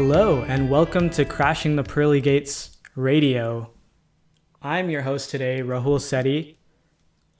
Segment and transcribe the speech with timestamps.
[0.00, 3.72] Hello, and welcome to Crashing the Pearly Gates Radio.
[4.62, 6.54] I'm your host today, Rahul Sethi.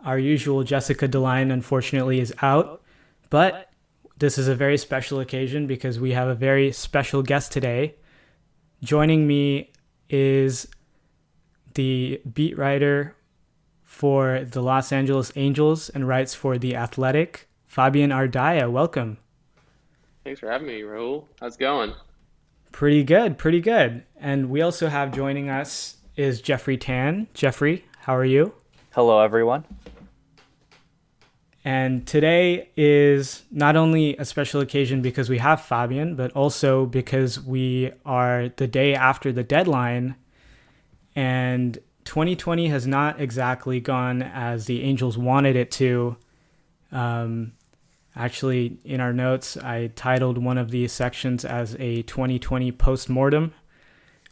[0.05, 2.83] Our usual Jessica DeLine, unfortunately, is out,
[3.31, 3.71] but
[4.19, 7.95] this is a very special occasion because we have a very special guest today.
[8.83, 9.71] Joining me
[10.11, 10.67] is
[11.75, 13.15] the beat writer
[13.85, 18.69] for the Los Angeles Angels and writes for The Athletic, Fabian Ardaya.
[18.69, 19.19] Welcome.
[20.25, 21.27] Thanks for having me, Rahul.
[21.41, 21.95] How's it going?
[22.73, 24.05] Pretty good, pretty good.
[24.17, 27.29] And we also have joining us is Jeffrey Tan.
[27.35, 28.53] Jeffrey, how are you?
[28.91, 29.65] Hello, everyone.
[31.65, 37.41] And today is not only a special occasion because we have Fabian, but also because
[37.41, 40.17] we are the day after the deadline.
[41.15, 46.17] And 2020 has not exactly gone as the Angels wanted it to.
[46.91, 47.53] Um,
[48.19, 53.55] actually, in our notes, I titled one of these sections as a 2020 postmortem,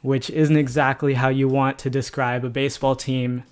[0.03, 3.45] which isn't exactly how you want to describe a baseball team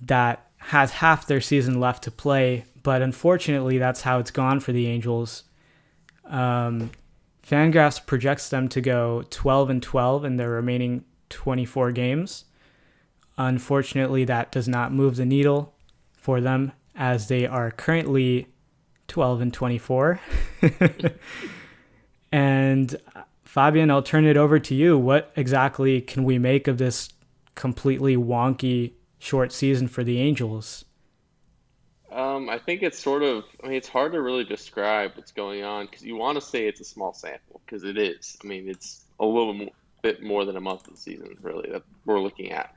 [0.00, 2.64] that has half their season left to play.
[2.82, 5.44] But unfortunately, that's how it's gone for the Angels.
[6.24, 6.90] Um,
[7.46, 12.46] Fangraphs projects them to go 12 and 12 in their remaining 24 games.
[13.38, 15.74] Unfortunately, that does not move the needle
[16.16, 18.48] for them as they are currently
[19.08, 20.20] 12 and 24.
[22.32, 22.96] and
[23.44, 24.98] Fabian, I'll turn it over to you.
[24.98, 27.10] What exactly can we make of this
[27.54, 30.84] completely wonky short season for the Angels?
[32.12, 35.64] Um, I think it's sort of, I mean, it's hard to really describe what's going
[35.64, 38.36] on because you want to say it's a small sample because it is.
[38.42, 39.68] I mean, it's a little
[40.02, 42.75] bit more than a month of the season, really, that we're looking at.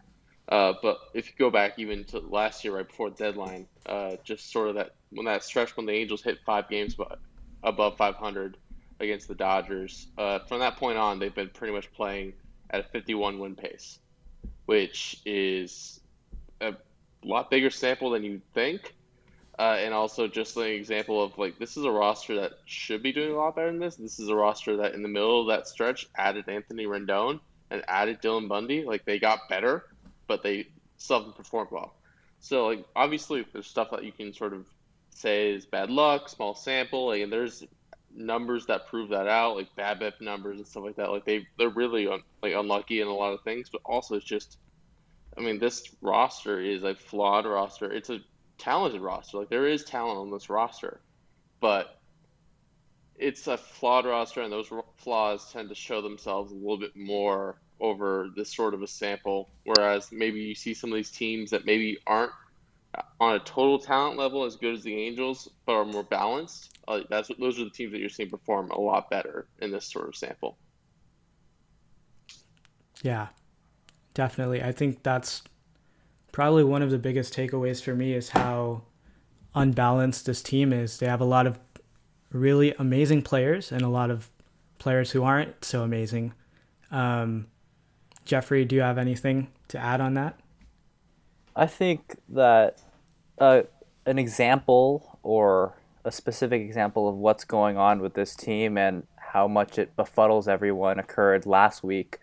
[0.50, 4.16] Uh, but if you go back even to last year, right before the deadline, uh,
[4.24, 6.96] just sort of that when that stretch when the Angels hit five games
[7.64, 8.58] above 500
[9.00, 12.34] against the Dodgers, uh, from that point on, they've been pretty much playing
[12.72, 14.00] at a 51 win pace,
[14.66, 16.00] which is
[16.62, 16.74] a
[17.24, 18.94] lot bigger sample than you'd think.
[19.58, 23.12] Uh, and also just an example of like this is a roster that should be
[23.12, 23.98] doing a lot better than this.
[23.98, 27.84] This is a roster that in the middle of that stretch added Anthony Rendon and
[27.88, 28.86] added Dylan Bundy.
[28.86, 29.84] Like they got better,
[30.30, 31.96] but they still haven't performed well.
[32.40, 34.66] So like obviously there's stuff that you can sort of
[35.10, 37.66] say is bad luck, small sample, like, and there's
[38.16, 41.10] numbers that prove that out, like BABIP numbers and stuff like that.
[41.12, 44.26] Like they they're really un, like unlucky in a lot of things, but also it's
[44.26, 44.58] just,
[45.38, 47.92] I mean, this roster is a flawed roster.
[47.92, 48.20] It's a
[48.58, 49.40] talented roster.
[49.40, 51.02] Like there is talent on this roster,
[51.60, 52.00] but
[53.16, 57.58] it's a flawed roster, and those flaws tend to show themselves a little bit more
[57.80, 59.50] over this sort of a sample.
[59.64, 62.32] Whereas maybe you see some of these teams that maybe aren't
[63.20, 66.78] on a total talent level as good as the Angels, but are more balanced.
[66.88, 69.86] Uh, that's those are the teams that you're seeing perform a lot better in this
[69.86, 70.58] sort of sample.
[73.02, 73.28] Yeah,
[74.14, 74.64] definitely.
[74.64, 75.44] I think that's
[76.32, 78.84] probably one of the biggest takeaways for me is how
[79.56, 80.98] unbalanced this team is.
[80.98, 81.60] They have a lot of
[82.32, 84.30] really amazing players and a lot of
[84.78, 86.34] players who aren't so amazing.
[86.92, 87.48] Um,
[88.30, 90.40] Jeffrey, do you have anything to add on that?
[91.56, 92.80] I think that
[93.40, 93.64] uh,
[94.06, 95.74] an example or
[96.06, 100.48] a specific example of what's going on with this team and how much it befuddles
[100.48, 102.20] everyone occurred last week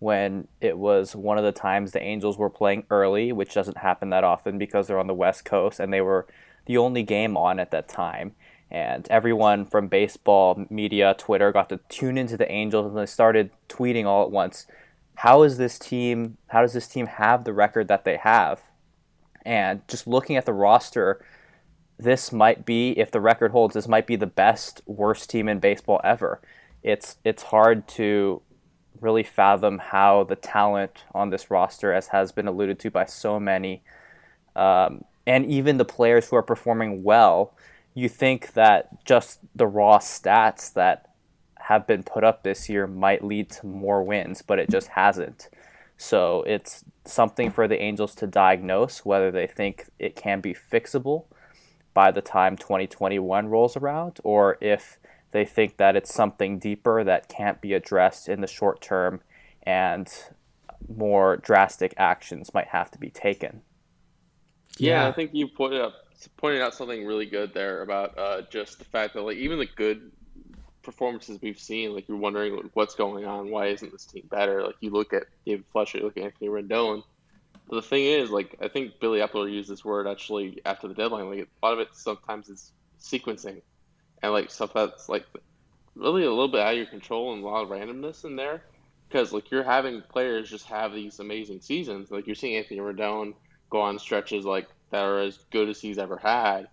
[0.00, 4.10] when it was one of the times the Angels were playing early, which doesn't happen
[4.10, 6.26] that often because they're on the West Coast and they were
[6.66, 8.32] the only game on at that time.
[8.72, 13.52] And everyone from baseball, media, Twitter got to tune into the Angels and they started
[13.68, 14.66] tweeting all at once
[15.16, 18.60] how is this team how does this team have the record that they have?
[19.44, 21.24] And just looking at the roster
[21.98, 25.60] this might be if the record holds this might be the best worst team in
[25.60, 26.40] baseball ever.
[26.82, 28.42] It's it's hard to
[29.00, 33.38] really fathom how the talent on this roster as has been alluded to by so
[33.38, 33.82] many
[34.56, 37.52] um, and even the players who are performing well
[37.94, 41.13] you think that just the raw stats that
[41.68, 45.48] have been put up this year might lead to more wins, but it just hasn't.
[45.96, 51.24] So it's something for the Angels to diagnose whether they think it can be fixable
[51.94, 54.98] by the time 2021 rolls around or if
[55.30, 59.20] they think that it's something deeper that can't be addressed in the short term
[59.62, 60.12] and
[60.94, 63.62] more drastic actions might have to be taken.
[64.76, 65.92] Yeah, yeah I think you pointed out
[66.36, 69.66] pointed out something really good there about uh, just the fact that like even the
[69.66, 70.12] good
[70.84, 73.50] performances we've seen, like you're wondering what's going on.
[73.50, 74.62] Why isn't this team better?
[74.62, 77.02] Like you look at David Fletcher, you look at Anthony Rendon.
[77.68, 80.94] But the thing is, like I think Billy Eppler used this word actually after the
[80.94, 81.28] deadline.
[81.28, 83.62] Like a lot of it sometimes is sequencing,
[84.22, 85.26] and like stuff that's like
[85.94, 88.62] really a little bit out of your control and a lot of randomness in there
[89.08, 92.10] because like you're having players just have these amazing seasons.
[92.10, 93.34] Like you're seeing Anthony Rendon
[93.70, 96.68] go on stretches like that are as good as he's ever had,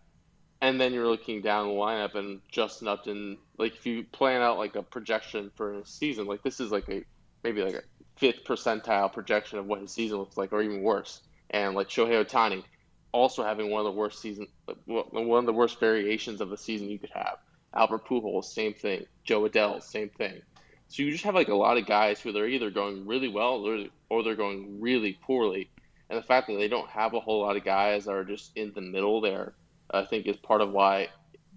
[0.60, 3.38] and then you're looking down the lineup and Justin Upton.
[3.62, 6.90] Like if you plan out like a projection for a season, like this is like
[6.90, 7.04] a
[7.44, 7.84] maybe like a
[8.18, 11.22] fifth percentile projection of what his season looks like, or even worse.
[11.52, 12.64] And like Shohei Ohtani,
[13.12, 14.48] also having one of the worst season,
[14.88, 17.38] one of the worst variations of the season you could have.
[17.76, 19.06] Albert Pujols, same thing.
[19.24, 20.42] Jo Adell, same thing.
[20.88, 23.64] So you just have like a lot of guys who they're either going really well
[23.64, 25.70] or, or they're going really poorly.
[26.10, 28.58] And the fact that they don't have a whole lot of guys that are just
[28.58, 29.54] in the middle there,
[29.92, 31.10] I think is part of why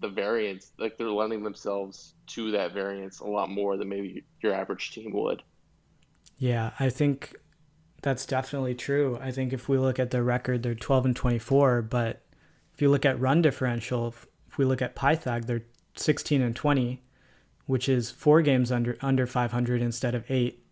[0.05, 4.53] the variance, like they're lending themselves to that variance a lot more than maybe your
[4.53, 5.43] average team would.
[6.37, 7.35] Yeah, I think
[8.03, 9.19] that's definitely true.
[9.23, 12.21] I think if we look at their record, they're 12 and 24, but
[12.75, 14.09] if you look at run differential,
[14.47, 15.65] if we look at Pythag, they're
[15.97, 17.03] 16 and 20,
[17.65, 20.67] which is four games under under 500 instead of eight.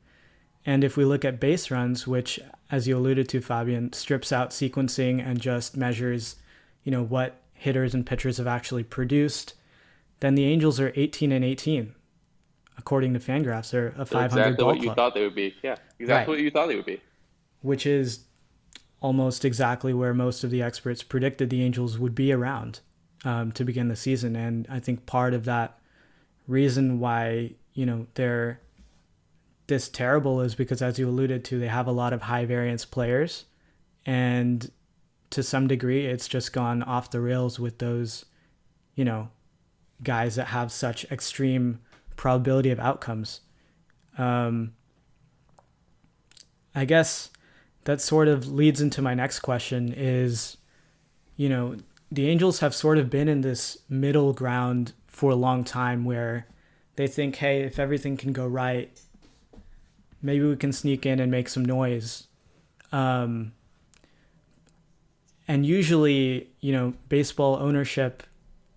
[0.66, 2.38] And if we look at base runs, which,
[2.70, 6.36] as you alluded to, Fabian, strips out sequencing and just measures,
[6.84, 9.54] you know, what hitters and pitchers have actually produced,
[10.20, 11.94] then the Angels are 18 and 18,
[12.78, 13.70] according to Fangraphs.
[13.70, 15.54] They're a 500 exactly what you thought they would be.
[15.62, 16.28] Yeah, exactly Right.
[16.28, 17.00] what you thought they would be.
[17.60, 18.24] which is
[19.00, 22.80] almost exactly where most of the experts predicted the Angels would be around
[23.24, 24.34] um, to begin the season.
[24.36, 25.78] And I think part of that
[26.48, 28.60] reason why you know they're
[29.68, 32.84] this terrible is because, as you alluded to, they have a lot of high variance
[32.84, 33.44] players,
[34.04, 34.70] and
[35.32, 38.24] to some degree, it's just gone off the rails with those,
[38.94, 39.30] you know,
[40.02, 41.80] guys that have such extreme
[42.16, 43.40] probability of outcomes.
[44.18, 44.74] Um,
[46.74, 47.30] I guess
[47.84, 50.56] that sort of leads into my next question is,
[51.36, 51.76] you know,
[52.10, 56.46] the Angels have sort of been in this middle ground for a long time where
[56.96, 59.00] they think, hey, if everything can go right,
[60.20, 62.28] maybe we can sneak in and make some noise.
[62.92, 63.52] Um,
[65.48, 68.22] and usually, you know, baseball ownership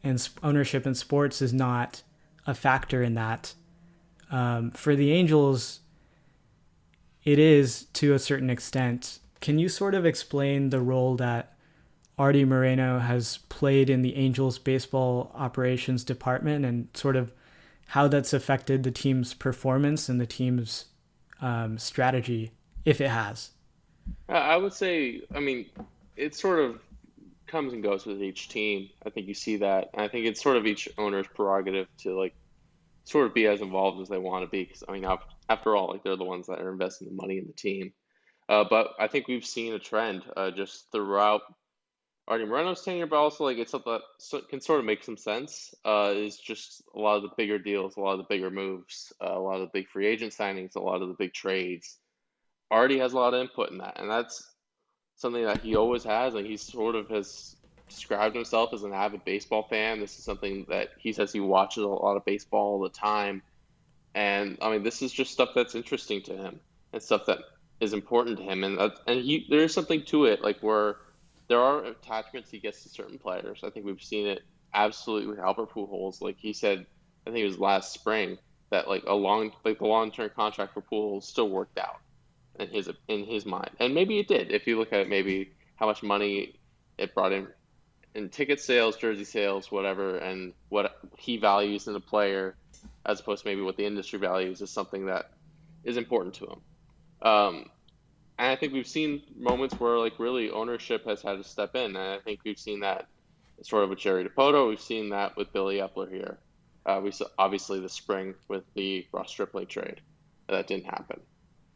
[0.03, 2.03] and ownership in sports is not
[2.45, 3.53] a factor in that.
[4.31, 5.79] Um, for the Angels,
[7.23, 9.19] it is to a certain extent.
[9.41, 11.53] Can you sort of explain the role that
[12.17, 17.31] Arte Moreno has played in the Angels baseball operations department and sort of
[17.87, 20.85] how that's affected the team's performance and the team's
[21.41, 22.51] um, strategy,
[22.85, 23.51] if it has?
[24.29, 25.65] I- I would say, I mean,
[26.15, 26.79] it sort of
[27.47, 28.89] comes and goes with each team.
[29.05, 29.89] I think you see that.
[29.93, 32.35] And I think it's sort of each owner's prerogative to like
[33.03, 34.63] sort of be as involved as they want to be.
[34.63, 35.05] Because I mean,
[35.49, 37.93] after all, like they're the ones that are investing the money in the team.
[38.47, 41.41] Uh, but I think we've seen a trend uh, just throughout
[42.27, 43.99] Arte Moreno's tenure, but also like it's something
[44.31, 45.73] that can sort of make some sense.
[45.83, 49.13] Uh, is just a lot of the bigger deals, a lot of the bigger moves,
[49.23, 51.97] uh, a lot of the big free agent signings, a lot of the big trades.
[52.71, 54.54] Arte has a lot of input in that, and that's
[55.15, 56.33] something that he always has.
[56.33, 57.55] Like he sort of has
[57.89, 59.99] described himself as an avid baseball fan.
[59.99, 63.41] This is something that he says he watches a lot of baseball all the time,
[64.13, 66.59] and I mean this is just stuff that's interesting to him
[66.93, 67.39] and stuff that
[67.79, 68.63] is important to him.
[68.63, 70.97] And that, and he there is something to it, like where
[71.47, 73.61] there are attachments he gets to certain players.
[73.63, 74.41] I think we've seen it
[74.73, 76.21] absolutely with Albert Pujols.
[76.21, 76.85] Like he said,
[77.25, 78.37] I think it was last spring
[78.71, 81.99] that like a long like the long term contract for Pujols still worked out
[82.59, 84.51] in his in his mind, and maybe it did.
[84.51, 86.59] If you look at maybe how much money
[86.97, 87.47] it brought in
[88.13, 92.55] in ticket sales, jersey sales, whatever, and what he values in a player,
[93.05, 95.31] as opposed to maybe what the industry values, is something that
[95.83, 96.61] is important to him.
[97.21, 97.65] Um,
[98.37, 101.95] and I think we've seen moments where like really ownership has had to step in,
[101.95, 103.07] and I think we've seen that
[103.63, 104.69] sort of with Jerry Dipoto.
[104.69, 106.37] We've seen that with Billy Eppler here.
[106.85, 110.01] Uh, we saw obviously the spring with the Ross Stripling trade
[110.47, 111.19] that didn't happen.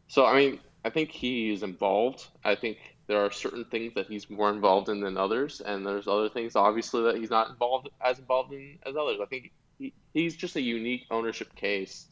[0.08, 2.26] So I mean, I think he is involved.
[2.44, 6.08] I think there are certain things that he's more involved in than others, and there's
[6.08, 9.18] other things obviously that he's not involved as involved in as others.
[9.22, 12.06] I think he, he's just a unique ownership case,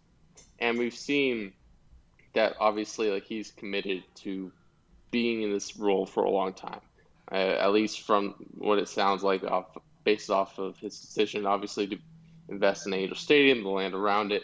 [0.58, 1.52] and we've seen
[2.34, 4.52] that obviously like he's committed to
[5.10, 6.80] being in this role for a long time.
[7.30, 9.66] Uh, at least from what it sounds like, off
[10.04, 11.98] based off of his decision, obviously to
[12.48, 14.42] invest in Angel Stadium, the land around it,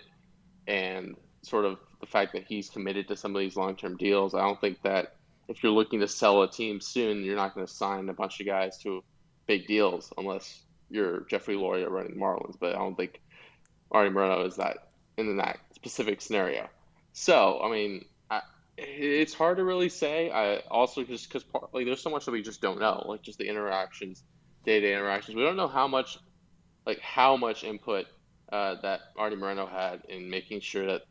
[0.67, 4.35] and sort of the fact that he's committed to some of these long-term deals.
[4.35, 5.15] I don't think that
[5.49, 8.41] if you're looking to sell a team soon, you're not going to sign a bunch
[8.41, 9.03] of guys to
[9.47, 12.57] big deals unless you're Jeffrey Loria running the Marlins.
[12.59, 13.21] But I don't think
[13.91, 16.69] Arte Moreno is that in that specific scenario.
[17.13, 18.41] So I mean, I,
[18.77, 20.31] it's hard to really say.
[20.31, 23.39] I also just because like there's so much that we just don't know, like just
[23.39, 24.23] the interactions,
[24.65, 25.37] day-to-day interactions.
[25.37, 26.19] We don't know how much,
[26.87, 28.07] like how much input
[28.51, 31.03] uh, that Arte Moreno had in making sure that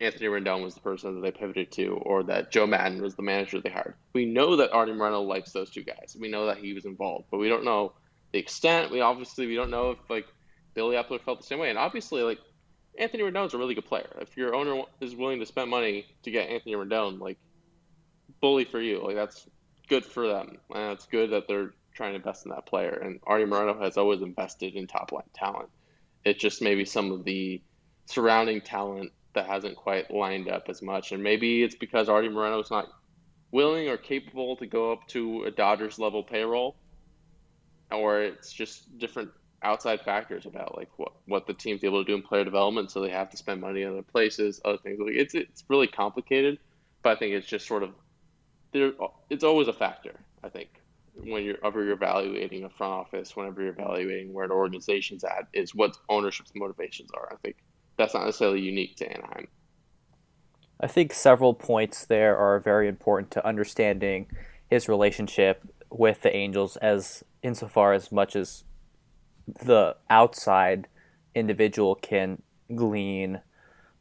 [0.00, 3.22] Anthony Rendon was the person that they pivoted to, or that Joe Maddon was the
[3.22, 3.94] manager they hired.
[4.12, 6.16] We know that Arte Moreno likes those two guys.
[6.18, 7.92] We know that he was involved, but we don't know
[8.32, 8.90] the extent.
[8.90, 10.26] We obviously we don't know if like
[10.74, 12.38] Billy Eppler felt the same way, and obviously like
[12.98, 14.08] Anthony Rendon's a really good player.
[14.20, 17.38] If your owner is willing to spend money to get Anthony Rendon, like
[18.40, 19.46] bully for you, like that's
[19.88, 22.90] good for them, and it's good that they're trying to invest in that player.
[22.90, 25.68] And Arte Moreno has always invested in top line talent.
[26.24, 27.62] It's just maybe some of the
[28.06, 31.12] surrounding talent that hasn't quite lined up as much.
[31.12, 32.88] And maybe it's because Arte Moreno's not
[33.50, 36.76] willing or capable to go up to a Dodgers level payroll,
[37.90, 39.30] or it's just different
[39.62, 43.00] outside factors about like what, what the team's able to do in player development, so
[43.00, 44.98] they have to spend money in other places, other things.
[45.00, 46.58] Like it's it's really complicated,
[47.02, 47.90] but I think it's just sort of
[48.72, 48.92] there.
[49.30, 50.14] It's always a factor.
[50.42, 50.68] I think
[51.14, 55.48] when you're ever you're evaluating a front office, whenever you're evaluating where an organization's at,
[55.52, 57.28] is what ownership's motivations are.
[57.32, 57.56] I think
[57.96, 59.48] that's not necessarily unique to Anaheim.
[60.80, 64.26] I think several points there are very important to understanding
[64.68, 68.64] his relationship with the Angels as insofar as much as
[69.46, 70.88] the outside
[71.34, 72.42] individual can
[72.74, 73.40] glean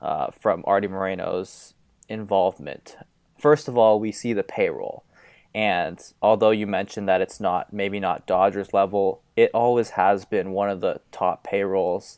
[0.02, 1.74] uh, from Arte Moreno's
[2.10, 2.98] involvement.
[3.38, 5.04] First of all, we see the payroll.
[5.54, 10.52] And although you mentioned that it's not maybe not Dodgers level, it always has been
[10.52, 12.18] one of the top payrolls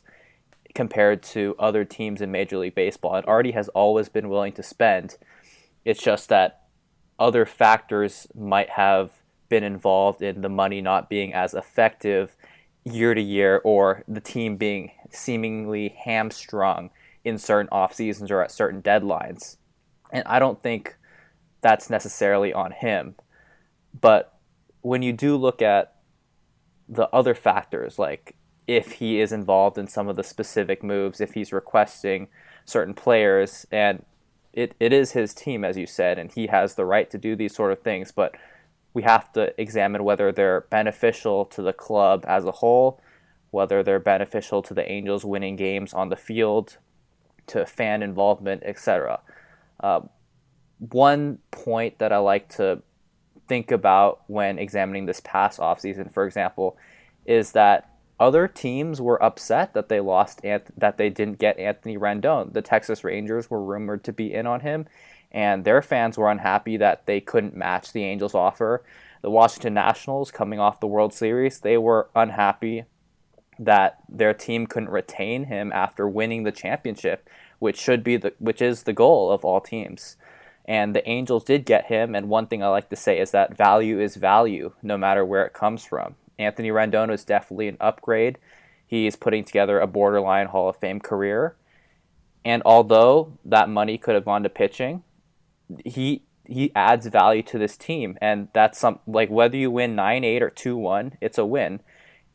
[0.76, 3.16] compared to other teams in Major League Baseball.
[3.16, 5.16] And Arte has always been willing to spend.
[5.86, 6.66] It's just that
[7.18, 9.10] other factors might have
[9.48, 12.36] been involved in the money not being as effective
[12.84, 16.90] year to year or the team being seemingly hamstrung
[17.24, 19.56] in certain off seasons or at certain deadlines.
[20.12, 20.94] And I don't think
[21.62, 23.14] that's necessarily on him.
[23.98, 24.38] But
[24.82, 25.94] when you do look at
[26.86, 31.34] the other factors like if he is involved in some of the specific moves, if
[31.34, 32.28] he's requesting
[32.64, 34.04] certain players, and
[34.52, 37.36] it, it is his team, as you said, and he has the right to do
[37.36, 38.34] these sort of things, but
[38.94, 43.00] we have to examine whether they're beneficial to the club as a whole,
[43.50, 46.78] whether they're beneficial to the Angels winning games on the field,
[47.46, 49.20] to fan involvement, etc.
[49.78, 50.00] Uh,
[50.78, 52.82] one point that I like to
[53.48, 56.76] think about when examining this past offseason, for example,
[57.24, 62.52] is that other teams were upset that they lost that they didn't get Anthony Rendon.
[62.52, 64.86] The Texas Rangers were rumored to be in on him,
[65.30, 68.82] and their fans were unhappy that they couldn't match the Angels' offer.
[69.22, 72.84] The Washington Nationals, coming off the World Series, they were unhappy
[73.58, 78.62] that their team couldn't retain him after winning the championship, which should be the which
[78.62, 80.16] is the goal of all teams.
[80.64, 83.56] And the Angels did get him, and one thing I like to say is that
[83.56, 86.16] value is value, no matter where it comes from.
[86.38, 88.38] Anthony Rendon is definitely an upgrade.
[88.86, 91.56] He is putting together a borderline Hall of Fame career.
[92.44, 95.02] And although that money could have gone to pitching,
[95.84, 100.42] he he adds value to this team and that's some like whether you win 9-8
[100.42, 101.80] or 2-1, it's a win.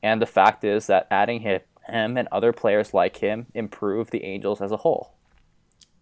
[0.03, 4.62] And the fact is that adding him and other players like him improve the Angels
[4.62, 5.13] as a whole.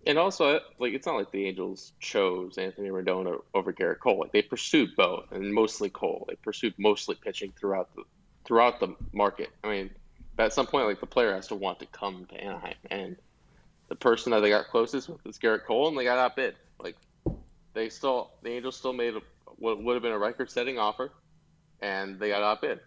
[0.10, 4.18] And also, like it's not like the Angels chose Anthony Rendon over Gerrit Cole.
[4.18, 6.25] Like they pursued both, and mostly Cole.
[6.28, 8.01] They pursued mostly pitching throughout the
[8.44, 9.50] throughout the market.
[9.63, 9.92] I mean,
[10.39, 13.18] at some point, like the player has to want to come to Anaheim, and
[13.88, 16.56] the person that they got closest with is Gerrit Cole, and they got outbid.
[16.82, 16.96] Like
[17.75, 19.22] they still, the Angels still made a,
[19.58, 21.12] what would have been a record-setting offer,
[21.82, 22.80] and they got outbid.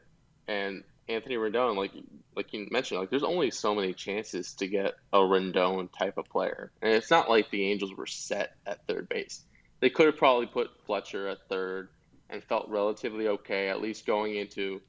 [0.49, 1.93] And Anthony Rendon, like
[2.35, 6.29] like you mentioned, like there's only so many chances to get a Rendon type of
[6.29, 9.43] player, and it's not like the Angels were set at third base.
[9.81, 11.89] They could have probably put Fletcher at third
[12.31, 14.81] and felt relatively okay, at least going into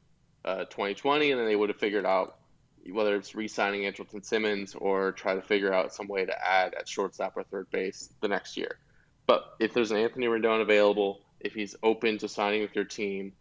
[0.45, 2.37] uh, 2020, and then they would have figured out
[2.91, 6.87] whether it's re-signing Andrelton Simmons or try to figure out some way to add at
[6.87, 8.77] shortstop or third base the next year.
[9.25, 13.33] But if there's an Anthony Rendon available, if he's open to signing with your team,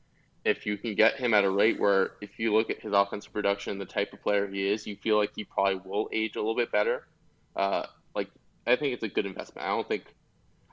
[0.44, 3.32] if you can get him at a rate where if you look at his offensive
[3.32, 6.36] production, and the type of player he is, you feel like he probably will age
[6.36, 7.06] a little bit better.
[7.54, 8.28] Uh, like
[8.66, 9.66] I think it's a good investment.
[9.66, 10.04] I don't think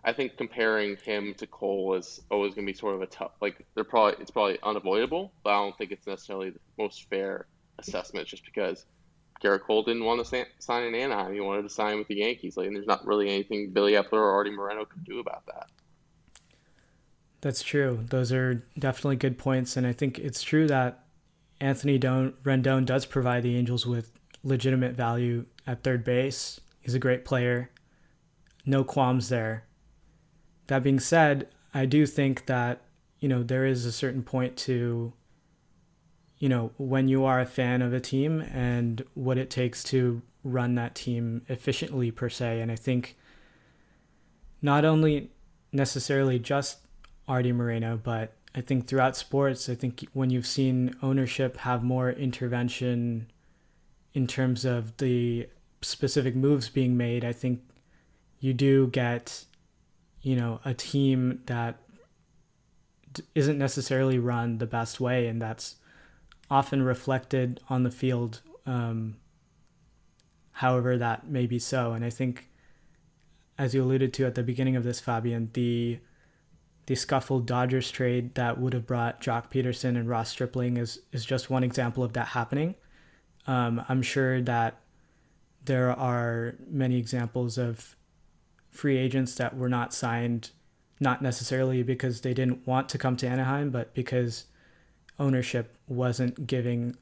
[0.04, 3.32] I think comparing him to Cole is always going to be sort of a tough.
[3.42, 7.46] Like they're probably it's probably unavoidable, but I don't think it's necessarily the most fair
[7.78, 8.86] assessment just because
[9.44, 11.34] Gerrit Cole didn't want to sign in Anaheim.
[11.34, 12.58] He wanted to sign with the Yankees.
[12.58, 15.68] Like, and there's not really anything Billy Eppler or Arte Moreno could do about that.
[17.41, 18.05] That's true.
[18.10, 21.03] Those are definitely good points, and I think it's true that
[21.62, 24.12] Anthony Don- Rendon does provide the Angels with
[24.43, 26.60] legitimate value at third base.
[26.81, 27.69] He's a great player.
[28.65, 29.65] No qualms there.
[30.67, 32.81] That being said, I do think that
[33.19, 35.13] you know there is a certain point to
[36.39, 40.22] you know, when you are a fan of a team and what it takes to
[40.43, 42.62] run that team efficiently per se.
[42.62, 43.17] And I think
[44.62, 45.31] not only
[45.74, 46.79] necessarily just
[47.29, 52.09] Arte Moreno, but I think throughout sports, I think when you've seen ownership have more
[52.09, 53.31] intervention
[54.15, 55.48] in terms of the
[55.81, 57.62] specific moves being made, I think
[58.39, 59.45] you do get,
[60.24, 61.79] you know, a team that
[63.36, 65.75] isn't necessarily run the best way, and that's
[66.50, 68.41] often reflected on the field.
[68.65, 69.17] Um,
[70.53, 72.50] however, that may be so, and I think,
[73.57, 76.00] as you alluded to at the beginning of this, Fabian, the
[76.89, 81.24] the scuffled Dodgers trade that would have brought Joc Pederson and Ross Stripling is is
[81.24, 82.74] just one example of that happening.
[83.46, 84.81] Um, I'm sure that
[85.65, 87.96] there are many examples of
[88.72, 90.50] free agents that were not signed,
[91.00, 94.46] not necessarily because they didn't want to come to Anaheim, but because
[95.19, 96.98] ownership wasn't giving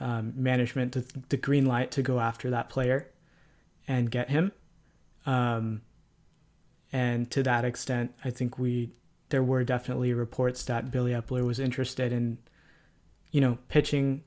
[0.00, 3.12] um, management the, the, green light to go after that player
[3.86, 4.50] and get him.
[5.24, 5.82] Um,
[6.92, 8.90] and to that extent, I think we
[9.34, 12.38] there were definitely reports that Billy Eppler was interested in,
[13.32, 14.22] you know, pitching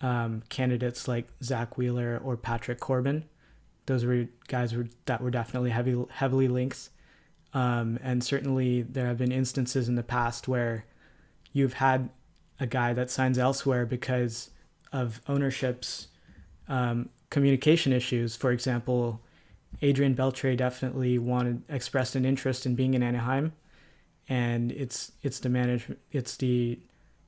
[0.00, 3.24] um, candidates like Zack Wheeler or Patrick Corbin.
[3.86, 6.88] Those were guys were, that were definitely heavy, heavily linked.
[7.54, 10.86] Um, and certainly there have been instances in the past where
[11.52, 12.10] you've had
[12.58, 14.50] a guy that signs elsewhere because
[14.92, 16.08] of ownership's
[16.66, 18.34] um, communication issues.
[18.34, 19.20] For example,
[19.82, 23.52] Adrian Beltre definitely wanted expressed an interest in being in Anaheim,
[24.28, 26.78] and it's it's the management, it's the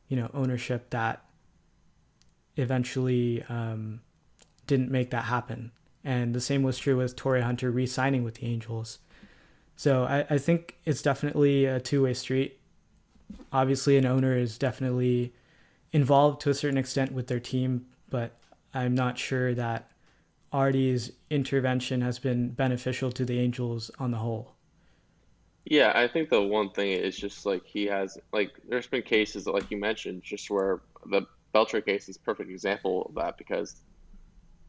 [0.09, 1.25] you know ownership that
[2.57, 4.01] eventually um,
[4.67, 5.71] didn't make that happen.
[6.05, 8.99] And the same was true with Torii Hunter re-signing with the Angels.
[9.77, 12.59] So I, I think it's definitely a two-way street.
[13.53, 15.35] Obviously, an owner is definitely
[15.93, 18.39] involved to a certain extent with their team, but
[18.75, 19.91] I'm not sure that
[20.53, 24.55] Arte's intervention has been beneficial to the Angels on the whole.
[25.71, 29.47] Yeah, I think the one thing is just like he has like there's been cases
[29.47, 33.83] like you mentioned just where the Beltre case is a perfect example of that because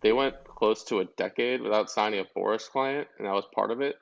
[0.01, 3.71] they went close to a decade without signing a Boras client, and that was part
[3.71, 3.95] of it.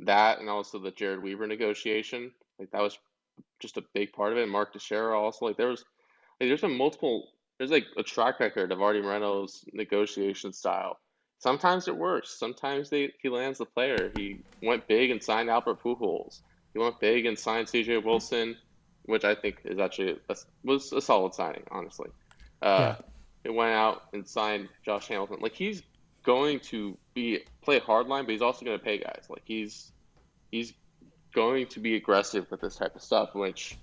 [0.00, 2.98] That and also the Jered Weaver negotiation, like that was
[3.60, 4.46] just a big part of it.
[4.46, 5.86] Mark Teixeira also, like there was,
[6.38, 7.30] like there's been multiple.
[7.56, 10.98] There's like a track record of Arte Moreno's negotiation style.
[11.42, 12.30] Sometimes it works.
[12.30, 14.12] Sometimes they he lands the player.
[14.14, 16.40] He went big and signed Albert Pujols.
[16.72, 17.98] He went big and signed C.J.
[17.98, 18.56] Wilson,
[19.06, 22.10] which I think is actually a, was a solid signing, honestly.
[22.62, 22.96] Uh, yeah.
[23.42, 25.38] It went out and signed Josh Hamilton.
[25.40, 25.82] Like he's
[26.22, 29.24] going to be play hard line, but he's also going to pay guys.
[29.28, 29.90] Like he's
[30.52, 30.72] he's
[31.34, 33.76] going to be aggressive with this type of stuff, which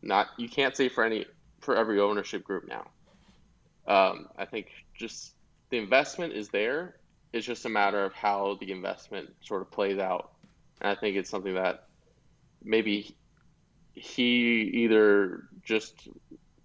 [0.00, 1.26] not you can't say for any
[1.60, 2.86] for every ownership group now.
[3.86, 5.34] Um, I think just
[5.68, 6.94] the investment is there.
[7.32, 10.32] It's just a matter of how the investment sort of plays out,
[10.80, 11.86] and I think it's something that
[12.62, 13.16] maybe
[13.94, 16.08] he either just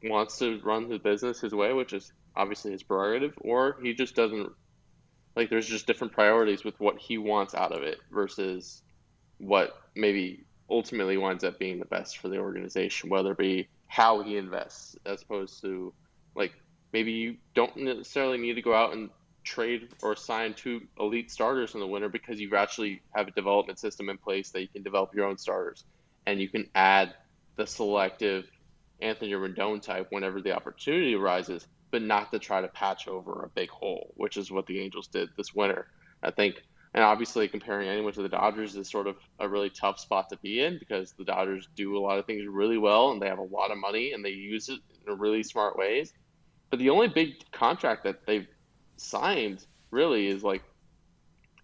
[0.03, 4.15] wants to run the business his way, which is obviously his prerogative, or he just
[4.15, 4.51] doesn't
[5.35, 8.81] like there's just different priorities with what he wants out of it versus
[9.37, 14.21] what maybe ultimately winds up being the best for the organization, whether it be how
[14.21, 15.93] he invests as opposed to
[16.35, 16.53] like
[16.91, 19.09] maybe you don't necessarily need to go out and
[19.47, 23.79] trade or sign two elite starters in the winter because you actually have a development
[23.79, 25.85] system in place that you can develop your own starters
[26.25, 27.13] and you can add
[27.55, 28.45] the selective
[29.01, 33.49] Anthony Rendon type whenever the opportunity arises, but not to try to patch over a
[33.49, 35.87] big hole, which is what the Angels did this winter.
[36.21, 36.61] I think,
[36.93, 40.37] and obviously comparing anyone to the Dodgers is sort of a really tough spot to
[40.37, 43.39] be in because the Dodgers do a lot of things really well and they have
[43.39, 46.13] a lot of money and they use it in really smart ways.
[46.69, 48.47] But the only big contract that they've
[48.97, 50.63] signed really is like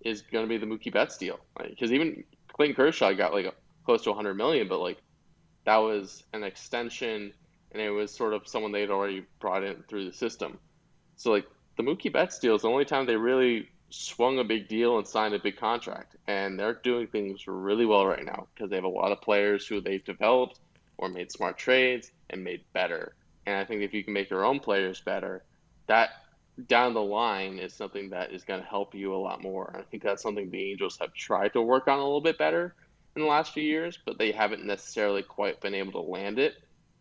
[0.01, 3.53] is going to be the Mookie Betts deal because even Clayton Kershaw got like a,
[3.85, 4.97] close to 100 million, but like
[5.65, 7.33] that was an extension
[7.71, 10.59] and it was sort of someone they'd already brought in through the system.
[11.15, 14.67] So like the Mookie Betts deal is the only time they really swung a big
[14.67, 18.69] deal and signed a big contract, and they're doing things really well right now because
[18.69, 20.59] they have a lot of players who they've developed
[20.97, 23.13] or made smart trades and made better.
[23.45, 25.43] And I think if you can make your own players better,
[25.87, 26.22] that
[26.67, 29.75] down the line is something that is going to help you a lot more.
[29.77, 32.75] I think that's something the Angels have tried to work on a little bit better
[33.15, 36.55] in the last few years, but they haven't necessarily quite been able to land it.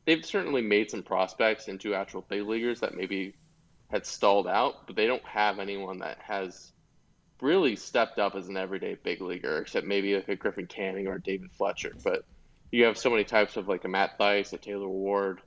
[0.06, 3.34] They've certainly made some prospects into actual big leaguers that maybe
[3.90, 6.72] had stalled out, but they don't have anyone that has
[7.40, 11.18] really stepped up as an everyday big leaguer, except maybe like a Griffin Canning or
[11.18, 11.92] David Fletcher.
[12.02, 12.24] But
[12.70, 15.40] you have so many types of like a Matt Thaiss, a Taylor Ward,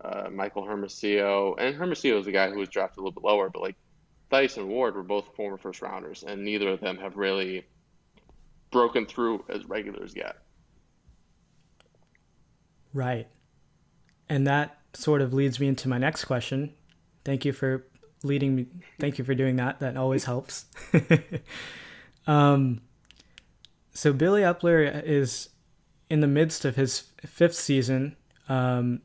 [0.00, 3.48] uh, Michael Hermosillo, and Hermosillo is a guy who was drafted a little bit lower,
[3.50, 3.76] but like
[4.30, 7.64] Thaiss and Ward were both former first rounders, and neither of them have really
[8.70, 10.36] broken through as regulars yet.
[12.92, 13.28] Right.
[14.28, 16.74] And that sort of leads me into my next question.
[17.24, 17.86] Thank you for
[18.22, 18.66] leading me.
[18.98, 19.80] Thank you for doing that.
[19.80, 20.66] That always helps.
[22.26, 22.80] um,
[23.92, 25.50] so Billy Eppler is
[26.10, 28.16] in the midst of his fifth season.
[28.48, 29.02] Um,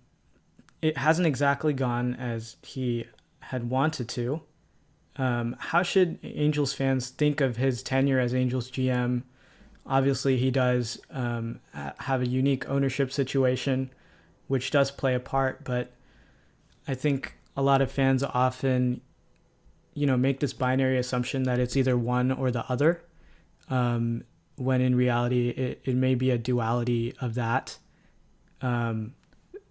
[0.82, 3.06] it hasn't exactly gone as he
[3.40, 4.42] had wanted to.
[5.18, 9.24] Um, how should Angels fans think of his tenure as Angels GM?
[9.86, 13.92] Obviously, he does um, have a unique ownership situation,
[14.48, 15.64] which does play a part.
[15.64, 15.92] But
[16.88, 19.02] I think a lot of fans often,
[19.94, 23.04] you know, make this binary assumption that it's either one or the other,
[23.70, 24.24] um,
[24.56, 27.78] when in reality it, it may be a duality of that.
[28.62, 29.14] Um,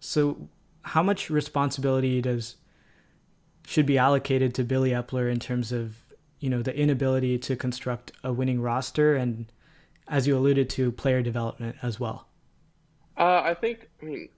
[0.00, 0.48] so,
[0.82, 2.56] how much responsibility does
[3.66, 5.96] should be allocated to Billy Eppler in terms of
[6.38, 9.52] you know the inability to construct a winning roster and
[10.08, 12.26] as you alluded to player development as well?
[13.16, 14.28] Uh, i think i mean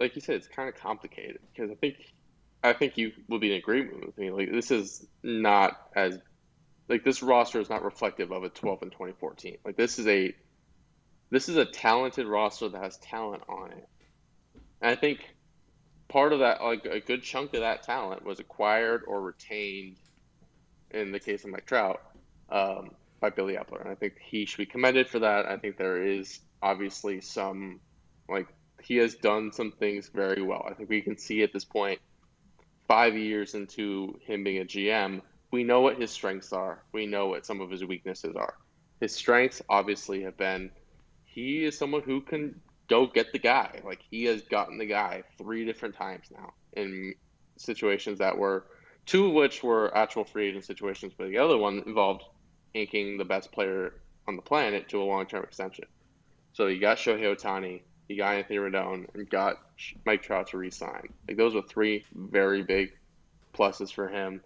[0.00, 2.12] like you said it's kind of complicated because i think
[2.64, 4.30] i think you will be in agreement with me.
[4.30, 6.18] Like this is not as
[6.88, 10.34] like this roster is not reflective of a 12 and 2014 like this is a
[11.30, 13.88] this is a talented roster that has talent on it.
[14.80, 15.20] And i think
[16.12, 19.96] part of that, like a good chunk of that talent, was acquired or retained.
[20.90, 22.02] In the case of Mike Trout,
[22.50, 25.46] um, by Billy Eppler, and I think he should be commended for that.
[25.46, 27.80] I think there is obviously some,
[28.28, 28.46] like
[28.82, 30.66] he has done some things very well.
[30.70, 31.98] I think we can see at this point,
[32.86, 36.82] five years into him being a GM, we know what his strengths are.
[36.92, 38.54] We know what some of his weaknesses are.
[39.00, 40.70] His strengths obviously have been
[41.24, 42.60] he is someone who can
[42.92, 43.80] go get the guy.
[43.84, 47.14] Like he has gotten the guy three different times now in
[47.56, 48.66] situations that were
[49.06, 52.22] two of which were actual free agent situations, but the other one involved
[52.74, 53.94] inking the best player
[54.28, 55.86] on the planet to a long term extension.
[56.52, 59.56] So you got Shohei Ohtani, you got Anthony Rendon, and got
[60.04, 61.08] Mike Trout to re-sign.
[61.26, 62.92] Like those were three very big
[63.54, 64.42] pluses for him.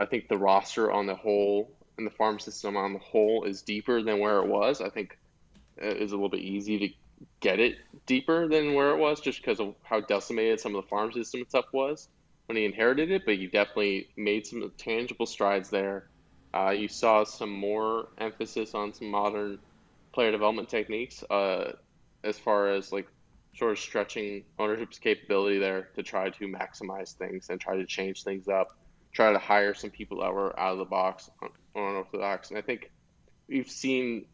[0.00, 3.60] I think the roster on the whole and the farm system on the whole is
[3.60, 4.80] deeper than where it was.
[4.80, 5.18] I think
[5.76, 6.88] it is a little bit easy to
[7.40, 10.88] get it deeper than where it was just because of how decimated some of the
[10.88, 12.08] farm system stuff was
[12.46, 16.08] when he inherited it, but you definitely made some tangible strides there.
[16.54, 19.58] Uh, you saw some more emphasis on some modern
[20.12, 21.72] player development techniques uh,
[22.22, 23.08] as far as like
[23.54, 28.22] sort of stretching ownership's capability there to try to maximize things and try to change
[28.22, 28.76] things up,
[29.12, 31.30] try to hire some people that were out of the box,
[31.74, 32.50] unorthodox.
[32.50, 32.90] And I think
[33.48, 34.26] we've seen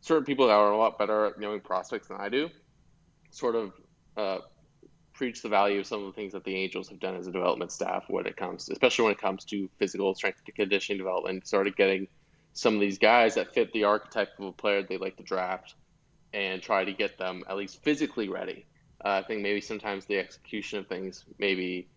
[0.00, 2.50] certain people that are a lot better at knowing prospects than I do
[3.30, 3.72] sort of
[4.16, 4.38] uh,
[5.12, 7.32] preach the value of some of the things that the Angels have done as a
[7.32, 11.46] development staff when it comes, especially when it comes to physical strength and conditioning development,
[11.46, 12.08] started getting
[12.52, 15.74] some of these guys that fit the archetype of a player they like to draft
[16.32, 18.66] and try to get them at least physically ready.
[19.04, 21.88] Uh, I think maybe sometimes the execution of things maybe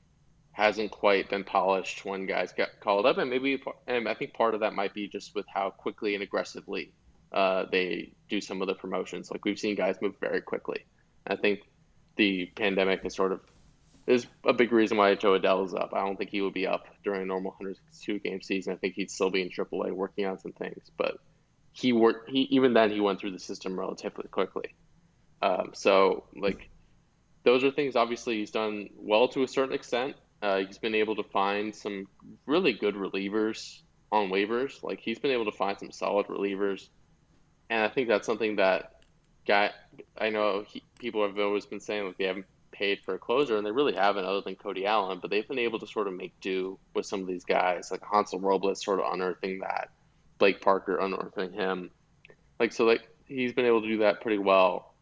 [0.51, 4.53] hasn't quite been polished when guys get called up, and maybe and I think part
[4.53, 6.91] of that might be just with how quickly and aggressively
[7.31, 9.31] uh, they do some of the promotions.
[9.31, 10.85] Like we've seen guys move very quickly.
[11.25, 11.61] I think
[12.17, 13.41] the pandemic is sort of
[14.07, 15.91] is a big reason why Jo Adell is up.
[15.93, 18.73] I don't think he would be up during a normal 162 game season.
[18.73, 21.17] I think he'd still be in AAA working on some things, but
[21.73, 22.29] he worked.
[22.29, 24.75] He even then he went through the system relatively quickly.
[25.41, 26.69] Um, so like
[27.43, 27.95] those are things.
[27.95, 30.15] Obviously, he's done well to a certain extent.
[30.41, 32.07] Uh, he's been able to find some
[32.45, 34.83] really good relievers on waivers.
[34.83, 36.89] Like he's been able to find some solid relievers
[37.71, 38.97] and I think that's something that
[39.47, 39.71] guy
[40.17, 43.57] I know he, people have always been saying like they haven't paid for a closer,
[43.57, 45.19] and they really haven't, other than Cody Allen.
[45.21, 48.01] But they've been able to sort of make do with some of these guys, like
[48.03, 49.89] Hansel Robles, sort of unearthing that,
[50.37, 51.91] Blake Parker unearthing him,
[52.59, 54.93] like so like he's been able to do that pretty well.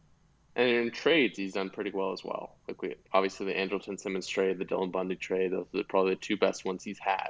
[0.55, 2.55] And in trades, he's done pretty well as well.
[2.67, 6.21] Like we obviously the Andrelton Simmons trade, the Dylan Bundy trade, those are probably the
[6.21, 7.29] two best ones he's had.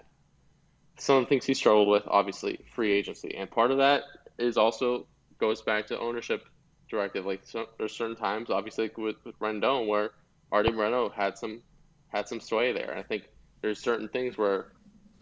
[0.98, 4.04] Some of the things he struggled with, obviously, free agency, and part of that
[4.38, 5.08] is also
[5.40, 6.46] goes back to ownership
[6.90, 7.26] directive.
[7.26, 10.12] Like so, there's certain times, obviously with, with Rendon, where
[10.52, 11.62] Arte Moreno had some
[12.10, 12.98] had some sway there.
[12.98, 13.30] I think
[13.62, 14.68] there's certain things where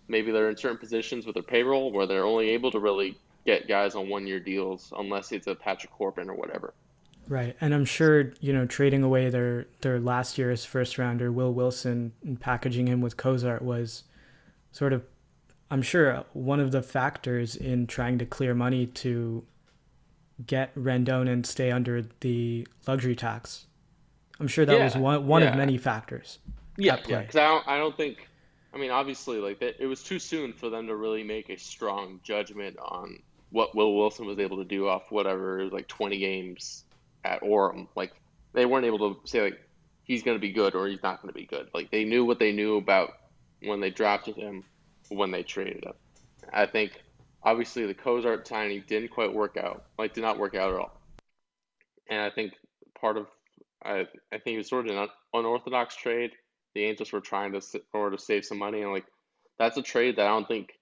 [0.07, 3.67] maybe they're in certain positions with their payroll where they're only able to really get
[3.67, 6.73] guys on one year deals unless it's a Patrick Corbin or whatever.
[7.27, 11.53] Right, and I'm sure you know trading away their their last year's first rounder Will
[11.53, 14.03] Wilson and packaging him with Cozart was
[14.71, 15.03] sort of,
[15.69, 19.43] I'm sure one of the factors in trying to clear money to
[20.45, 23.65] get Rendon and stay under the luxury tax.
[24.39, 25.49] I'm sure that Yeah, was one one yeah.
[25.49, 26.39] of many factors.
[26.77, 27.21] Yeah, yeah.
[27.21, 28.27] Because I don't, I don't think.
[28.73, 31.57] I mean, obviously, like it it was too soon for them to really make a
[31.57, 33.19] strong judgment on
[33.49, 36.83] what Will Wilson was able to do off whatever like 20 games
[37.23, 37.87] at Orem.
[37.95, 38.13] Like
[38.53, 39.59] they weren't able to say like
[40.03, 41.69] he's going to be good or he's not going to be good.
[41.73, 43.13] Like they knew what they knew about
[43.63, 44.63] when they drafted him,
[45.09, 45.93] when they traded him.
[46.53, 47.01] I think
[47.47, 49.85] obviously the Cozart signing didn't quite work out.
[49.97, 51.01] Like did not work out at all.
[52.09, 52.53] And I think
[52.99, 53.27] part of
[53.83, 56.31] I I think it was sort of an unorthodox trade.
[56.75, 57.61] The Angels were trying to
[57.93, 59.05] order to save some money, and like
[59.57, 60.73] that's a trade that I don't think.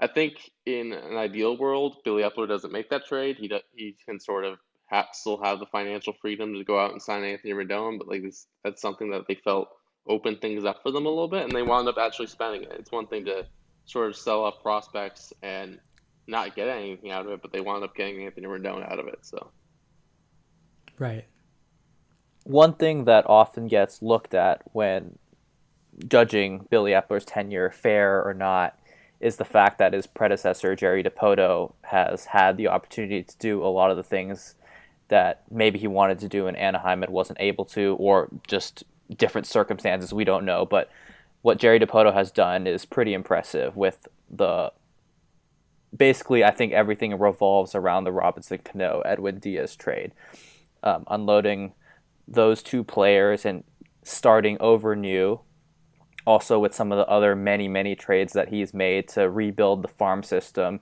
[0.00, 3.36] I think in an ideal world, Billy Eppler doesn't make that trade.
[3.36, 4.58] He he can sort of
[4.90, 8.22] ha- still have the financial freedom to go out and sign Anthony Rendon, but like
[8.22, 9.68] this, that's something that they felt
[10.08, 12.72] opened things up for them a little bit, and they wound up actually spending it.
[12.72, 13.46] It's one thing to
[13.84, 15.78] sort of sell off prospects and
[16.26, 19.08] not get anything out of it, but they wound up getting Anthony Rendon out of
[19.08, 19.18] it.
[19.22, 19.50] So
[20.98, 21.24] Right.
[22.44, 25.18] One thing that often gets looked at when
[26.06, 28.78] judging Billy Eppler's tenure fair or not
[29.20, 33.68] is the fact that his predecessor Jerry Dipoto has had the opportunity to do a
[33.68, 34.54] lot of the things
[35.08, 38.84] that maybe he wanted to do in Anaheim and wasn't able to, or just
[39.16, 40.66] different circumstances we don't know.
[40.66, 40.90] But
[41.42, 44.72] what Jerry Dipoto has done is pretty impressive with the
[45.96, 50.12] basically I think everything revolves around the Robinson Cano Edwin Diaz trade.
[50.82, 51.72] Um, unloading
[52.28, 53.64] those two players and
[54.02, 55.40] starting over new
[56.26, 59.88] also with some of the other many many trades that he's made to rebuild the
[59.88, 60.80] farm system.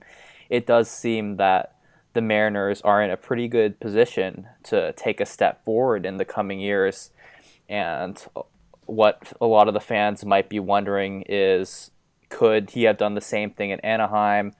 [0.49, 1.75] It does seem that
[2.13, 6.25] the mariners are in a pretty good position to take a step forward in the
[6.25, 7.09] coming years.
[7.67, 8.23] And
[8.85, 11.91] what a lot of the fans might be wondering is
[12.29, 14.53] could he have done the same thing in anaheim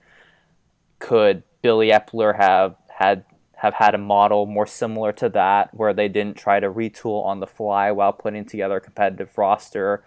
[1.04, 3.24] could billy eppler have had
[3.56, 7.40] have had a model more similar to that where they didn't try to retool on
[7.40, 10.02] the fly while putting together a competitive roster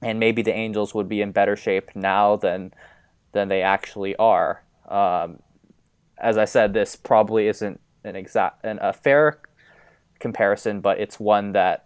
[0.00, 2.72] and maybe the angels would be in better shape now than
[3.32, 4.62] than they actually are.
[4.88, 5.40] Um,
[6.18, 9.40] as i said this probably isn't an exact an, a fair
[10.20, 11.83] comparison but it's one that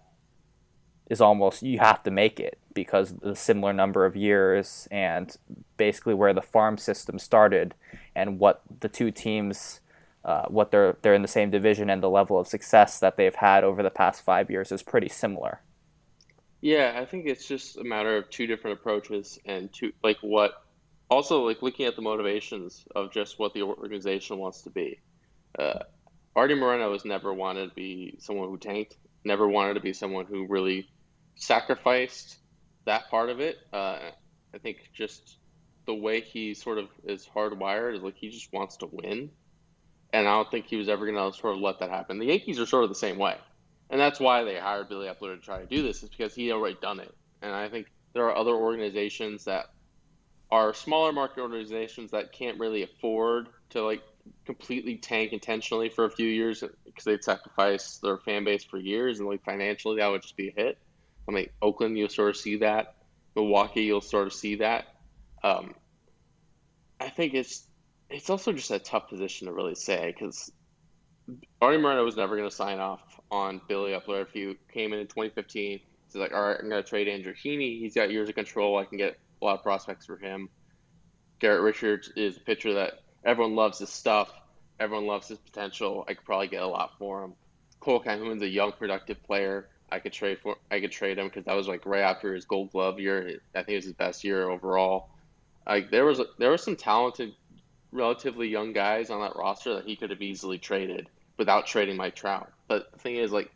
[1.09, 5.37] is almost you have to make it because the similar number of years and
[5.77, 7.75] basically where the farm system started
[8.14, 9.81] and what the two teams
[10.25, 13.37] uh, what they're they're in the same division and the level of success that they've
[13.37, 15.62] had over the past five years is pretty similar.
[16.61, 20.64] Yeah, I think it's just a matter of two different approaches and two like what
[21.09, 24.99] also like looking at the motivations of just what the organization wants to be.
[25.59, 25.81] Uh,
[26.37, 30.27] Arte Moreno has never wanted to be someone who tanked, never wanted to be someone
[30.27, 30.88] who really
[31.38, 32.37] sacrificed
[32.85, 33.57] that part of it.
[33.72, 33.98] Uh,
[34.55, 35.38] I think just
[35.87, 39.31] the way he sort of is hardwired is like he just wants to win,
[40.12, 42.18] and I don't think he was ever going to sort of let that happen.
[42.18, 43.37] The Yankees are sort of the same way.
[43.90, 46.53] And that's why they hired Billy Eppler to try to do this, is because he
[46.53, 47.14] already done it.
[47.40, 49.66] And I think there are other organizations that
[50.51, 54.03] are smaller market organizations that can't really afford to like
[54.44, 59.20] completely tank intentionally for a few years because they'd sacrifice their fan base for years
[59.20, 60.79] and like financially that would just be a hit.
[61.29, 62.97] I mean, Oakland, you'll sort of see that.
[63.37, 64.87] Milwaukee, you'll sort of see that.
[65.45, 65.75] Um,
[67.01, 67.64] I think it's
[68.11, 70.51] it's also just a tough position to really say because
[71.61, 75.01] Arte Moreno was never going to sign off on Billy Eppler if he came in
[75.01, 75.81] in 2015.
[76.07, 77.79] He's like, all right, I'm going to trade Andrew Heaney.
[77.79, 78.79] He's got years of control.
[78.79, 80.49] I can get a lot of prospects for him.
[81.38, 84.33] Garrett Richards is a pitcher that everyone loves his stuff.
[84.81, 86.05] Everyone loves his potential.
[86.09, 87.35] I could probably get a lot for him.
[87.81, 89.69] Cole Calhoun's a young, productive player.
[89.90, 90.57] I could trade for.
[90.70, 93.40] I could trade him because that was like right after his Gold Glove year.
[93.55, 95.09] I think it was his best year overall.
[95.66, 97.35] Like there was there was some talented,
[97.92, 102.16] relatively young guys on that roster that he could have easily traded without trading Mike
[102.16, 102.51] Trout.
[102.66, 103.51] But the thing is, like,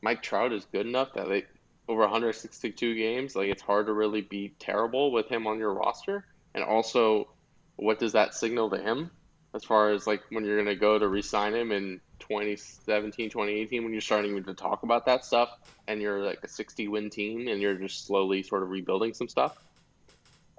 [0.00, 1.48] Mike Trout is good enough that like
[1.88, 6.24] over 162 games, like it's hard to really be terrible with him on your roster.
[6.54, 7.28] And also,
[7.76, 9.10] what does that signal to him
[9.54, 13.82] as far as like when you're going to go to re-sign him in 2017, 2018
[13.82, 15.50] when you're starting to talk about that stuff
[15.86, 19.28] and you're like a 60 win team and you're just slowly sort of rebuilding some
[19.28, 19.56] stuff.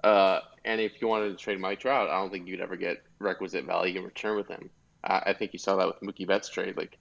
[0.02, 3.02] Uh, and if you wanted to trade Mike Trout, I don't think you'd ever get
[3.18, 4.70] requisite value in return with him.
[5.02, 6.76] I, I think you saw that with Mookie Betts trade.
[6.76, 6.98] Like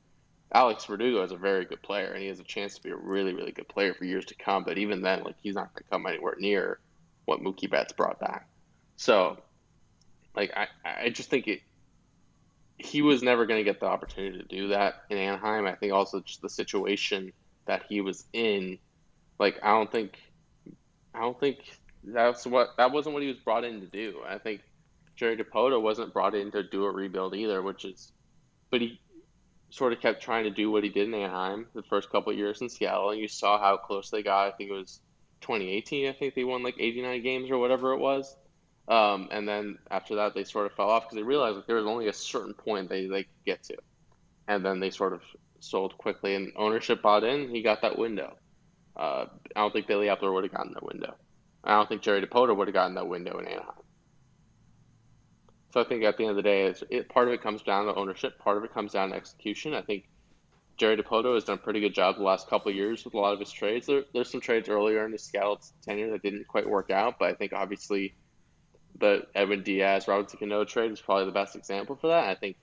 [0.53, 2.95] Alex Verdugo is a very good player, and he has a chance to be a
[2.95, 4.63] really, really good player for years to come.
[4.63, 6.79] But even then, like he's not going to come anywhere near
[7.25, 8.47] what Mookie Betts brought back.
[8.95, 9.37] So,
[10.35, 11.61] like I, I just think it.
[12.77, 15.65] He was never going to get the opportunity to do that in Anaheim.
[15.65, 17.33] I think also just the situation
[17.65, 18.77] that he was in.
[19.39, 20.17] Like I don't think,
[21.13, 21.57] I don't think
[22.03, 24.21] that's what that wasn't what he was brought in to do.
[24.27, 24.61] I think
[25.15, 28.11] Jerry Dipoto wasn't brought in to do a rebuild either, which is,
[28.69, 28.99] but he
[29.69, 32.61] sort of kept trying to do what he did in Anaheim the first couple years
[32.61, 34.47] in Seattle, and you saw how close they got.
[34.47, 35.01] I think it was
[35.41, 36.07] 2018.
[36.07, 38.35] I think they won like 89 games or whatever it was.
[38.87, 41.75] Um, and then after that, they sort of fell off because they realized like there
[41.75, 43.77] was only a certain point they they could get to,
[44.47, 45.21] and then they sort of
[45.59, 47.49] sold quickly, and ownership bought in.
[47.49, 48.37] He got that window.
[48.95, 51.15] Uh, I don't think Billy Eppler would have gotten that window.
[51.63, 53.73] I don't think Jerry Dipoto would have gotten that window in Anaheim.
[55.73, 57.85] So I think at the end of the day, it, part of it comes down
[57.85, 59.73] to ownership, part of it comes down to execution.
[59.73, 60.05] I think
[60.77, 63.19] Jerry Dipoto has done a pretty good job the last couple of years with a
[63.19, 63.85] lot of his trades.
[63.85, 67.29] There, there's some trades earlier in his Seattle tenure that didn't quite work out, but
[67.29, 68.15] I think obviously
[68.99, 72.29] the Edwin Diaz, Robinson Cano trade is probably the best example for that.
[72.29, 72.57] I think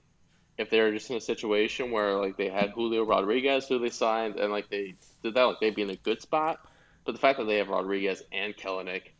[0.57, 4.35] if they're just in a situation where like they had Julio Rodriguez who they signed
[4.37, 6.59] and like they did that, like they'd be in a good spot.
[7.03, 9.11] But the fact that they have Rodriguez and Kelenic,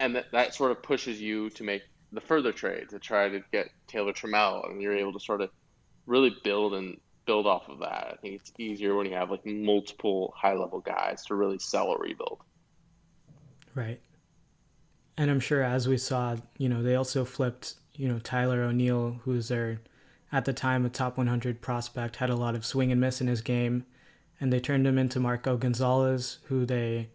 [0.00, 1.82] and that, that sort of pushes you to make
[2.12, 5.50] the further trade to try to get Taylor Trammell, and you're able to sort of
[6.06, 8.08] really build and build off of that.
[8.12, 11.92] I think it's easier when you have like multiple high level guys to really sell
[11.92, 12.40] a rebuild.
[13.74, 14.00] Right.
[15.16, 19.20] And I'm sure as we saw, you know, they also flipped, you know, Tyler O'Neill,
[19.24, 19.80] who's their
[20.32, 23.28] at the time a top 100 prospect, had a lot of swing and miss in
[23.28, 23.84] his game,
[24.40, 27.10] and they turned him into Marco Gonzales, who they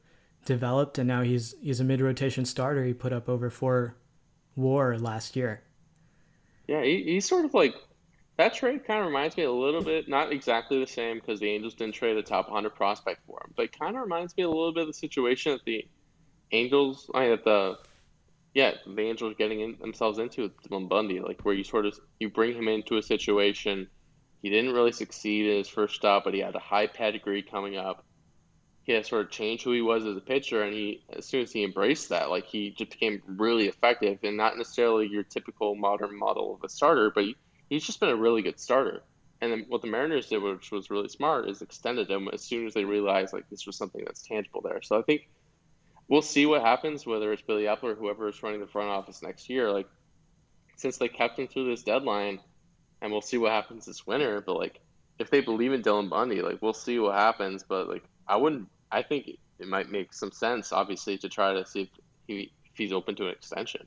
[0.46, 2.86] developed, and now he's he's a mid rotation starter.
[2.86, 3.96] He put up over four
[4.56, 5.62] WAR last year.
[6.68, 7.76] Yeah, he, he's sort of like
[8.38, 8.86] that trade.
[8.86, 11.96] Kind of reminds me a little bit, not exactly the same because the Angels didn't
[11.96, 14.74] trade a top 100 prospect for him, but it kind of reminds me a little
[14.74, 15.86] bit of the situation that the
[16.52, 17.78] Angels, I mean, at the
[18.60, 22.00] yeah, the Angels getting in, themselves into with Dylan Bundy, like where you sort of
[22.20, 23.88] you bring him into a situation.
[24.42, 27.76] He didn't really succeed in his first stop, but he had a high pedigree coming
[27.76, 28.06] up
[28.90, 31.44] he had sort of changed who he was as a pitcher, and he as soon
[31.44, 35.76] as he embraced that, like he just became really effective, and not necessarily your typical
[35.76, 37.36] modern model of a starter, but he,
[37.70, 39.04] he's just been a really good starter.
[39.42, 42.66] And then what the Mariners did, which was really smart, is extended him as soon
[42.66, 44.82] as they realized like this was something that's tangible there.
[44.82, 45.30] So I think
[46.10, 49.22] we'll see what happens, whether it's Billy Eppler or whoever is running the front office
[49.22, 49.72] next year.
[49.72, 49.88] Like
[50.76, 52.40] since they kept him through this deadline,
[53.02, 54.42] and we'll see what happens this winter.
[54.42, 54.82] But like
[55.20, 57.64] if they believe in Dylan Bundy, like we'll see what happens.
[57.64, 61.66] But like I wouldn't I think it might make some sense, obviously, to try to
[61.66, 61.90] see if,
[62.28, 63.86] he, if he's open to an extension.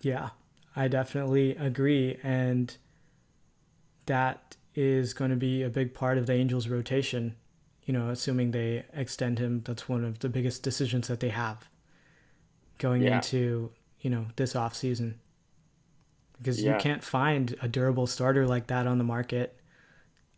[0.00, 0.30] Yeah,
[0.74, 2.18] I definitely agree.
[2.22, 2.76] And
[4.06, 7.36] that is going to be a big part of the Angels' rotation.
[7.84, 11.68] You know, assuming they extend him, that's one of the biggest decisions that they have
[12.78, 13.16] going yeah.
[13.16, 15.18] into, you know, this off season.
[16.38, 16.74] Because yeah.
[16.74, 19.56] you can't find a durable starter like that on the market,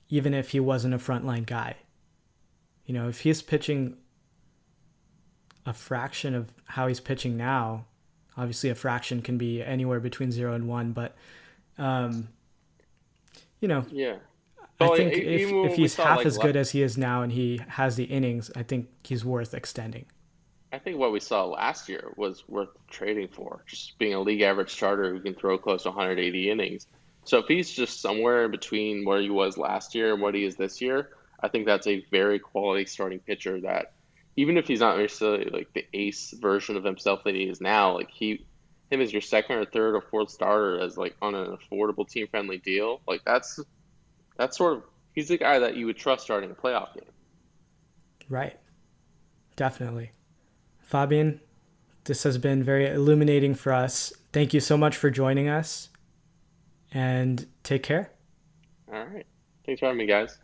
[0.08, 1.76] even if he wasn't a frontline guy.
[2.86, 3.96] You know, if he's pitching
[5.66, 7.86] a fraction of how he's pitching now,
[8.36, 11.16] obviously a fraction can be anywhere between zero and one, but
[11.78, 12.28] um,
[13.60, 14.16] you know, yeah.
[14.80, 17.60] I think if, if he's half like as good as he is now and he
[17.68, 20.06] has the innings, I think he's worth extending.
[20.72, 24.40] I think what we saw last year was worth trading for, just being a league
[24.40, 26.88] average starter who can throw close to 180 innings.
[27.24, 30.44] So if he's just somewhere in between where he was last year and what he
[30.44, 31.10] is this year,
[31.40, 33.92] I think that's a very quality starting pitcher that
[34.36, 37.94] even if he's not necessarily like the ace version of himself that he is now,
[37.94, 38.44] like he
[38.90, 42.26] him as your second or third or fourth starter as like on an affordable team
[42.28, 43.60] friendly deal, like that's
[44.36, 47.04] that's sort of he's the guy that you would trust starting a playoff game.
[48.28, 48.58] Right.
[49.56, 50.12] Definitely.
[50.78, 51.40] Fabian,
[52.04, 54.12] this has been very illuminating for us.
[54.32, 55.90] Thank you so much for joining us
[56.92, 58.10] and take care.
[58.92, 59.26] All right.
[59.66, 60.38] Thanks for having me, guys.